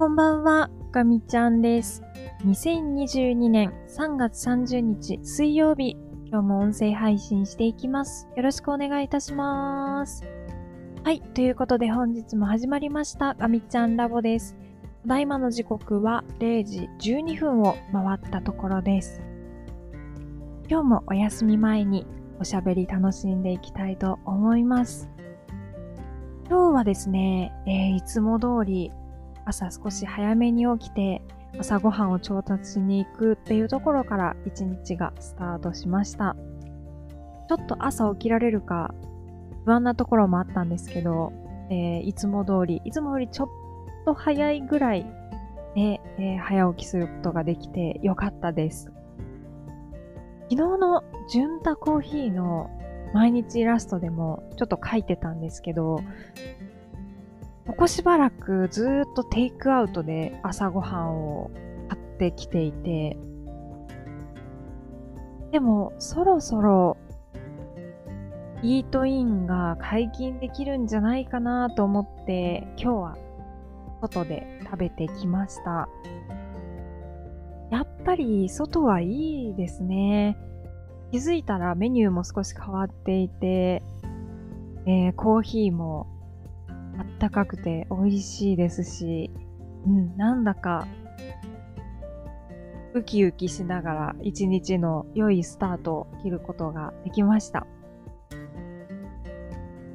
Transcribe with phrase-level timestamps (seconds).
[0.00, 2.02] こんばんは、ガミちゃんです。
[2.46, 5.94] 2022年3月30日水曜日、
[6.24, 8.26] 今日も音声配信していきます。
[8.34, 10.24] よろしくお願いいたします。
[11.04, 14.56] はい、ということで本日も始まりました、ガミちゃんラボです。
[15.02, 19.20] ただいまの時刻は0時12分を回ったところです。
[20.66, 22.06] 今日もお休み前に
[22.38, 25.10] おしゃべり楽しんでいきたいと思います。
[26.48, 28.90] 今日はですね、えーいつも通り
[29.44, 31.22] 朝少し早めに起きて
[31.58, 36.36] 朝ごはんを調達しに行くっていうところから一日がスタートしました。
[37.48, 38.94] ちょっと朝起きられるか
[39.64, 41.32] 不安なところもあったんですけど、
[41.70, 43.48] えーいつも通り、いつもよりちょっ
[44.04, 45.04] と早いぐらい
[45.74, 48.92] で、えー早起きすることができてよかったです。
[50.50, 52.70] 昨日のジュンタコーヒーの
[53.12, 56.00] 毎日イラストでもちょっと書いてたんですけど、
[57.70, 61.52] ここしばらくずっとテイクアウトで朝ごはんを
[61.88, 63.16] 買ってきていて、
[65.52, 66.96] でもそろそろ
[68.64, 73.16] イートインが解禁できるんじゃないかなと思って今日は
[74.02, 75.88] 外で食べてきました。
[77.70, 80.36] やっぱり外はいいですね。
[81.12, 83.84] 気づいたらメニューも少し変わっていて、
[84.86, 86.08] えーコーヒーも
[87.20, 89.30] あったかくて美味しいですし、
[89.86, 90.88] うん、なんだか
[92.94, 97.66] ウキウキしながら一日の良いスタートを切ることができました。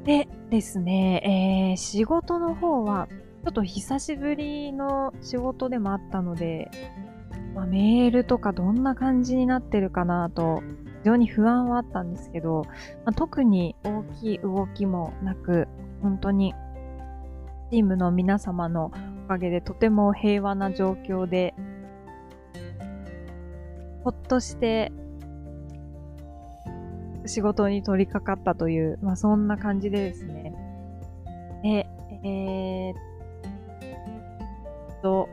[0.04, 3.08] でですね、えー仕事の方は
[3.44, 6.70] ちょっと久しぶりの仕事でもあったので、
[7.56, 10.62] まあ、メールとかどんな感じになってるかなと
[11.00, 12.66] 非常に不安はあったんですけど、
[13.04, 15.68] まあ特に大きい動きもなく、
[16.02, 16.54] 本当に
[17.76, 18.94] チームの皆様の
[19.26, 21.54] おかげでとても平和な状況で、
[24.06, 24.94] ほっとして
[27.26, 30.56] 仕事に取り掛かったという、まあそんな感じでですね。
[31.64, 31.86] で、
[32.24, 32.96] えーっ
[35.02, 35.28] と、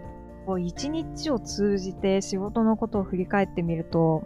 [0.58, 4.24] 一日を通じて仕事のことを振り返ってみると、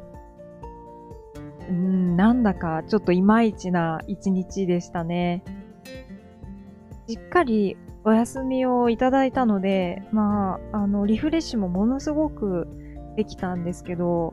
[1.68, 5.44] うん、なんだかちょっといまいちな一日でしたね。
[7.08, 12.68] しっかりお休みをいただいたので、まあ、あの、リフレッシュもものすごく
[13.16, 14.32] できたんですけど、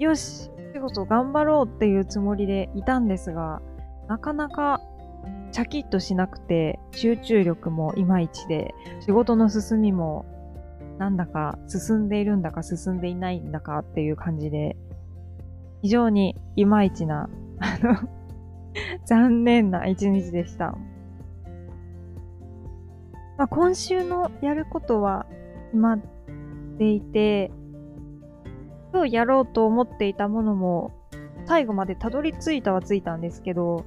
[0.00, 3.62] よし、仕事頑張ろうっていうつもりでいたんですが、
[4.08, 4.80] なかなか
[5.52, 8.74] シャキッとしなくて、集中力もいまいちで、
[9.06, 10.26] 仕事の進みも
[10.98, 14.76] なんだか進んでいるんだか進んでいないんだかっていう感じで、
[15.82, 18.08] 非常にいまいちな、あの、
[19.06, 20.76] 残念な一日でした。
[23.38, 25.26] まあ、今週のやることは
[25.70, 25.98] 決まっ
[26.76, 27.52] ていて、
[28.92, 30.92] 今日やろうと思っていたものも
[31.46, 33.86] 最後までたどり着いたはついたんですけど、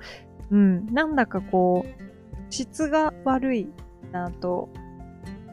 [0.51, 2.01] うん、なんだかこう、
[2.49, 3.69] 質が悪い
[4.13, 4.69] なと、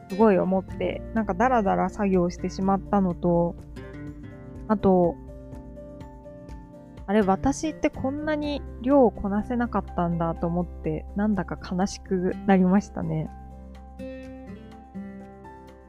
[0.09, 3.55] すごい思って、なんかダラダラ作業してしまったのと、
[4.69, 5.15] あと、
[7.05, 13.29] あれ、私ってこんなに量をこなせなかったんだと思って、なんだか悲しくなりましたね。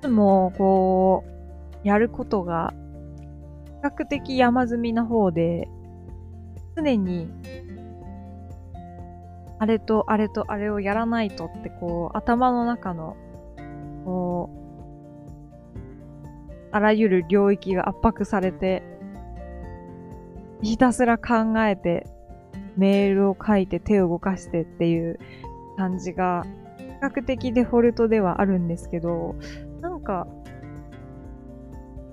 [0.03, 1.25] でも、こ
[1.85, 2.73] う、やることが、
[3.67, 5.69] 比較的山積みな方で、
[6.77, 7.31] 常に、
[9.59, 13.17] あれとあれとあれをやらないとって、こう、頭の中の、
[14.05, 14.61] こう、
[16.73, 18.83] あらゆる領域が圧迫されて、
[20.63, 22.07] ひたすら考えて、
[22.77, 25.19] メールを書いて手を動かしてっていう
[25.77, 26.47] 感じが、
[26.79, 29.35] 比較的デフォルトではあるんですけど、
[30.11, 30.27] か、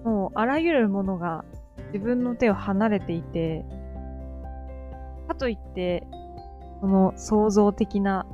[0.04, 1.44] もうあらゆるものが
[1.92, 3.66] 自分の手を離れていて、
[5.28, 6.06] かといって、
[6.80, 8.28] その創造的な、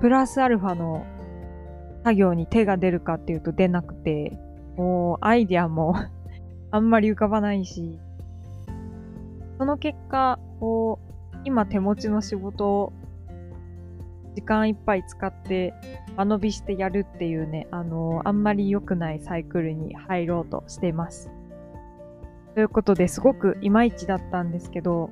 [0.00, 1.06] プラスアルファの
[2.04, 4.36] 作業に手が出るかっていうと出なくて、
[4.76, 5.94] もうアイディアも
[6.70, 7.98] あんまり浮かばないし、
[9.58, 10.98] その結果、こ
[11.34, 12.92] う、今手持ちの仕事
[14.38, 15.74] 時間いっぱい使って
[16.16, 21.28] 間延びしてやるっていうね、あのあんまり良くないサイクルに入ろうとしています。
[22.54, 25.10] ということですごくいまいちだったんですけど、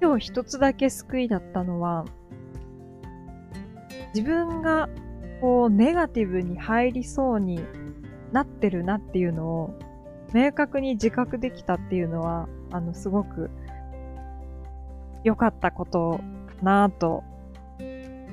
[0.00, 2.06] 今日一つだけ救いだったのは、
[4.14, 4.88] 自分が
[5.42, 7.60] こうネガティブに入りそうに
[8.32, 9.78] なってるなっていうのを
[10.32, 13.50] 明確に自覚できたっていうのは、あの、すごく
[15.24, 16.20] 良かったこと
[16.56, 17.22] かなと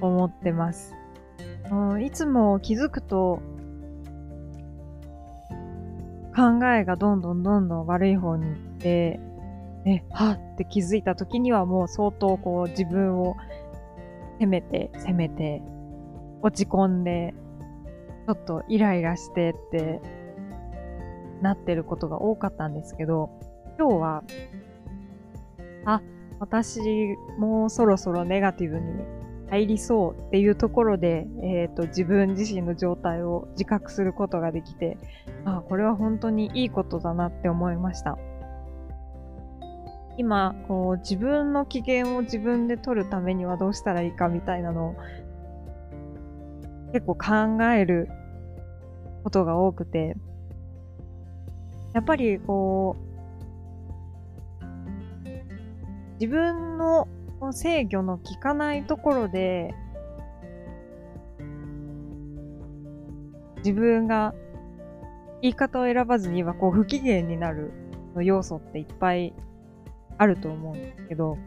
[0.01, 0.95] 思ってます。
[1.71, 3.41] うん、いつも気づくと、
[6.35, 9.19] 考えがどんどんどんどん悪い方に行って、
[9.85, 13.35] ね、はって気づいた時にはもう相当こう自分を
[14.39, 15.61] 責めて、責めて、
[16.41, 17.33] 落ち込んで、
[18.25, 20.01] ちょっとイライラしてって
[21.41, 23.29] なってることが多かったんですけど、
[23.77, 24.23] 今日は、
[25.85, 26.01] あ、
[26.43, 26.81] 私
[27.37, 29.05] もそろそろネガティブに
[29.49, 34.97] 入りそうっていうところで、えっ、ー、と、自分自身の状態を自覚することができて、
[35.45, 38.17] あ、これは本当にいいことだなって思いました。
[40.17, 44.95] 今、こう、自分の機嫌を自分で取るためにはどうしたらいいかみたいなのを
[46.91, 47.15] 結構
[47.57, 48.09] 考える
[49.23, 50.17] ことが多くて、
[51.93, 53.12] やっぱりこう、
[56.23, 57.09] 自分の
[57.51, 59.75] 制御の効かないところで、
[63.57, 64.33] 自分が
[65.41, 67.73] 言い方を選ばずにはこう不機嫌になる
[68.15, 69.33] の要素っていっぱい
[70.17, 71.37] あると思うんですけど、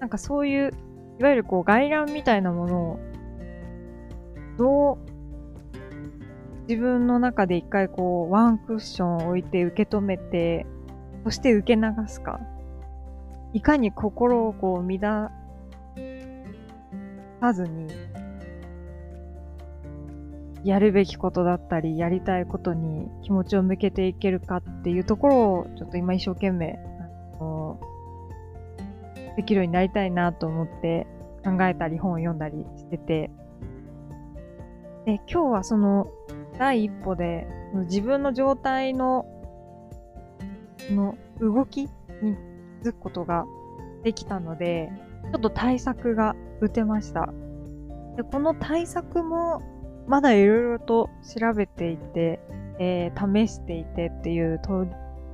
[0.00, 0.72] なんかそういう、
[1.20, 2.98] いわゆるこう外乱みたいなものを、
[4.58, 4.98] どう、
[6.62, 10.66] 自分の中で一回こう、ワンクッション置いて受け止めて、
[11.22, 12.40] そして受け流すか。
[13.52, 15.30] いかに心をこう乱
[17.40, 17.88] さずに、
[20.62, 26.78] やるべきことだったり、やりたいことに気持ちを向けていけるかっていうところを、ちょっと今一生懸命、
[27.40, 27.80] あの、
[29.36, 31.06] できるようになりたいなと思って
[31.44, 33.30] 考えたり本を読んだりしてて、
[35.06, 36.08] で、今日はその
[36.58, 37.46] 第一歩で
[37.86, 39.24] 自分の状態の、
[40.90, 41.90] の動きに
[42.80, 43.46] づくことが
[44.02, 44.90] できたので、
[45.32, 47.32] ちょっと対策が打てました。
[48.16, 49.62] で、この対策も
[50.06, 52.40] まだいろいろと調べていて、
[52.78, 54.86] えー、試していてっていう途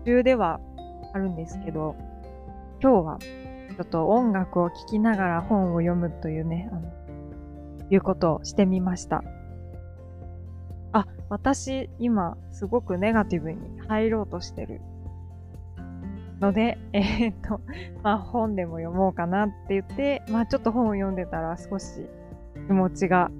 [0.04, 0.60] 中では
[1.14, 1.96] あるんですけど、
[2.82, 6.92] 今日はちょっと音楽を聴きながら本を読むというね、あの、
[7.90, 9.22] いうことをしてみました。
[10.92, 14.80] あ、私今すごくネガティブに入ろうとしてる
[16.40, 17.60] ので、えー、っと、
[18.02, 22.06] まあ本でも読もうかなって言って、まあちょっと本を読んでたら少し
[22.66, 23.30] 気持ちが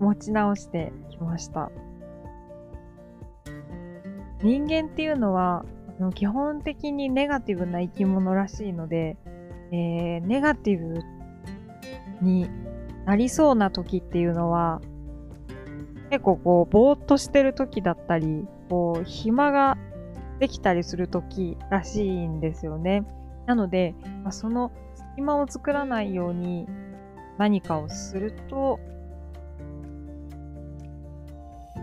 [0.00, 1.70] 持ち直してきました。
[4.42, 5.64] 人間っていうのは、
[5.98, 9.16] あの基本的にネガティブな生き物らしいので、
[9.70, 11.00] えー、ネガティブ
[12.20, 12.50] に
[13.06, 14.80] なりそうな時っていうのは、
[16.10, 19.78] 結構こう、ぼーっとしてる時だったり、こう、暇が
[20.42, 23.04] できたりする時らしいんですよね。
[23.46, 23.94] なので、
[24.24, 26.66] まあ、その隙間を作らないように
[27.38, 28.80] 何かをすると、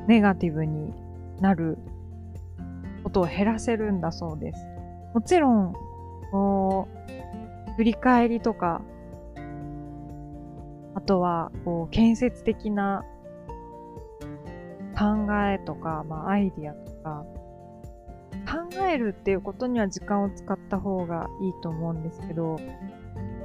[0.07, 0.94] ネガティブに
[1.39, 1.77] なる
[3.06, 4.65] ことを減らせるんだそうです。
[5.13, 5.73] もちろん、
[6.29, 6.89] こ
[7.69, 8.81] う、振り返りとか、
[10.95, 13.06] あとは、こう、建設的な
[14.97, 17.25] 考えとか、まあ、アイディアとか、
[18.50, 22.57] 考えるっていうことには時間を使った方がいいと思うんですけど、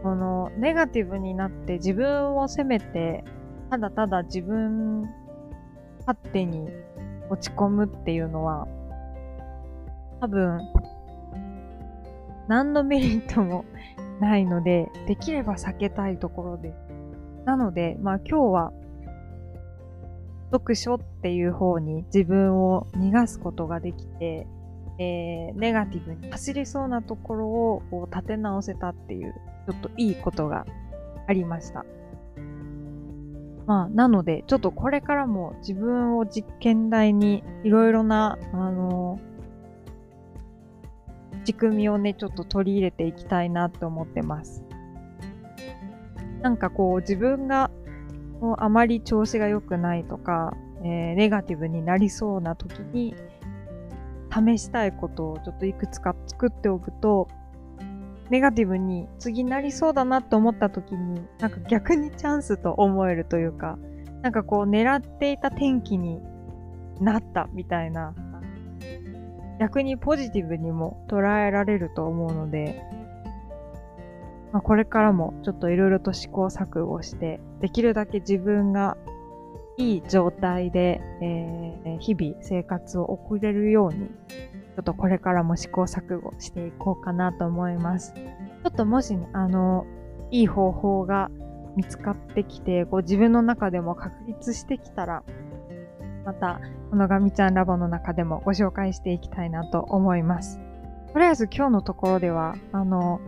[0.02, 3.24] このネガティブになって自分を責めて、
[3.70, 5.02] ただただ自分
[6.06, 6.68] 勝手に
[7.28, 8.66] 落ち込むっていうのは、
[10.20, 10.60] 多分、
[12.48, 13.64] 何のメリットも
[14.20, 16.76] ないので、できれば避けたいところです。
[17.44, 18.72] なので、まあ今日は、
[20.50, 24.46] 読書っていう方に自分を逃がすことができて、
[24.98, 29.34] えー、ネガティブに走りそうなところをこう立て直せたっていう、
[29.66, 30.66] ちょっといいことが
[31.26, 31.84] ありました。
[33.66, 44.62] まあ、なので、ちょっとこれからも自分を実験台にいろいろな、あのー、仕組みをね、ちょっと取り入れていきたいなって思ってます。
[46.42, 47.70] なんかこう、自分が
[48.40, 53.14] もうあまり調子が良くないとか、えー、ネガティブになりそうな時に、
[54.34, 57.28] 試したいことをちょっといくつか作っておくと、
[58.30, 63.78] ネガティブに次なりそうだなと思った時に、なんか逆にチャンスと思えるというか、
[64.22, 66.20] なんかこう狙っていた天気に
[67.00, 68.14] なったみたいな、
[69.60, 72.82] 逆にポジティブにも捉えられると思うので、
[74.52, 78.96] まあ、これからもちょっといろいろと試行錯誤して、できるだけ自分が
[79.76, 88.12] いい状態で、えー、日々生活を送れるように、ちょっとこれからも試行錯誤していこうかなと思います。
[88.14, 89.86] ちょっともし、ね、あの、
[90.30, 91.30] いい方法が
[91.76, 95.22] 見つかってきて、こう自分の中でも確立してきたら、
[96.24, 100.60] また、このガミちゃんラボの中でもご紹介していきたいなと思います。
[101.12, 103.20] とりあえず今日のところでは、あの、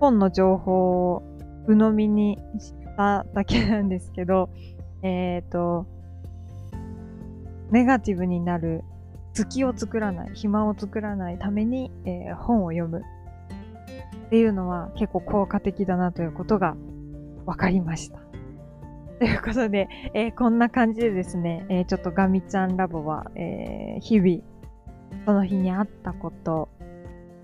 [0.00, 1.22] 本の情報を
[1.66, 4.50] 鵜呑みにしただけなんですけど、
[5.02, 5.86] えっ、ー、と、
[7.70, 8.84] ネガティブになる
[9.32, 13.00] 月を作らない、暇を作らないために、えー、本を読む
[14.26, 16.76] っていうのは結構効果的だなということが
[17.46, 18.18] 分かりました。
[19.18, 24.42] ということで、えー、こんな感じでですね、えー、ちょっとガミちゃんラボは、えー、日々、
[25.24, 26.68] その日にあったこと、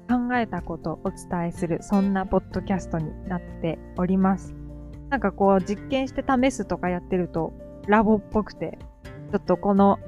[0.06, 4.65] 考えたことをお伝えする、そんなポッドキャストになっております。
[5.10, 7.52] なんかこう、実験して試すとかやってると、
[7.86, 8.78] ラボっぽくて、
[9.32, 9.98] ちょっとこの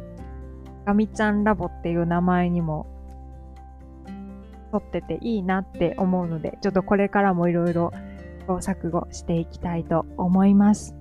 [0.85, 2.87] ガミちゃんラボっていう名前にも
[4.73, 7.93] 沿ってていいなって思うので、ちょっとこれからもいろいろ
[8.47, 10.95] 試錯誤していきたいと思います。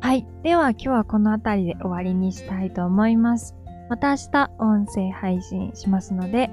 [0.00, 0.26] はい。
[0.42, 3.56] では今日はこの辺りで終わりにしたいと思います。
[3.88, 6.50] また明日音声配信しますので、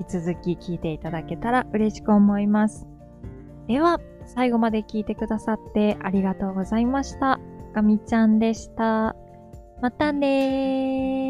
[0.00, 2.86] 引き続き聞いていただけたら嬉しく思います。
[3.68, 7.40] では、最後まで聞いてくださってありがとうございました。
[7.74, 9.16] ガミちゃんでした。
[9.80, 11.21] またねー。